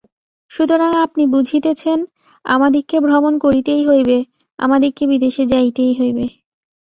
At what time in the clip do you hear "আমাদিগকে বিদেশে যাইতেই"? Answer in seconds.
4.59-5.93